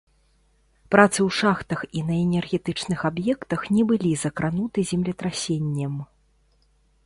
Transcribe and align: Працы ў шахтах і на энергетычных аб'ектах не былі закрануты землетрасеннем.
Працы 0.95 1.19
ў 1.27 1.29
шахтах 1.39 1.79
і 1.99 2.03
на 2.07 2.15
энергетычных 2.25 2.99
аб'ектах 3.11 3.61
не 3.75 3.83
былі 3.91 4.11
закрануты 4.25 4.79
землетрасеннем. 4.93 5.93